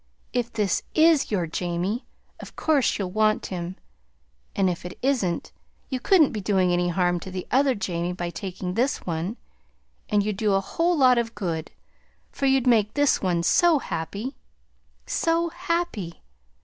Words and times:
If 0.33 0.51
this 0.51 0.81
IS 0.95 1.29
your 1.29 1.45
Jamie, 1.45 2.07
of 2.39 2.55
course 2.55 2.97
you'll 2.97 3.11
want 3.11 3.45
him; 3.53 3.75
and 4.55 4.67
if 4.67 4.83
it 4.83 4.97
isn't, 5.03 5.51
you 5.89 5.99
couldn't 5.99 6.31
be 6.31 6.41
doing 6.41 6.73
any 6.73 6.89
harm 6.89 7.19
to 7.19 7.29
the 7.29 7.45
other 7.51 7.75
Jamie 7.75 8.13
by 8.13 8.31
taking 8.31 8.73
this 8.73 9.05
one, 9.05 9.37
and 10.09 10.23
you'd 10.23 10.37
do 10.37 10.55
a 10.55 10.59
whole 10.59 10.97
lot 10.97 11.19
of 11.19 11.35
good, 11.35 11.69
for 12.31 12.47
you'd 12.47 12.65
make 12.65 12.95
this 12.95 13.21
one 13.21 13.43
so 13.43 13.77
happy 13.77 14.35
so 15.05 15.49
happy! 15.49 16.23